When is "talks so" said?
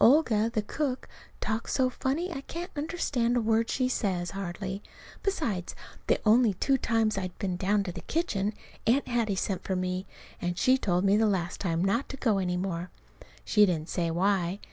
1.40-1.90